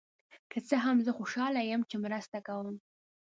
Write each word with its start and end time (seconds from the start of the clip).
که 0.51 0.59
څه 0.67 0.75
هم، 0.85 0.97
زه 1.05 1.11
خوشحال 1.19 1.53
یم 1.71 1.81
چې 1.89 1.95
مرسته 2.03 2.37
کوم. 2.47 2.75